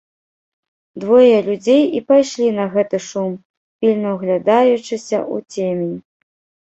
[1.01, 3.35] Двое людзей і пайшлі на гэты шум,
[3.85, 5.35] пільна ўглядаючыся ў
[5.75, 5.93] цемень.